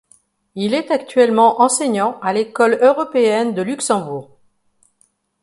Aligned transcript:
Il 0.55 0.73
est 0.73 0.89
actuellement 0.89 1.61
enseignant 1.61 2.19
à 2.21 2.33
l'école 2.33 2.79
européenne 2.81 3.53
de 3.53 3.61
Luxembourg. 3.61 4.31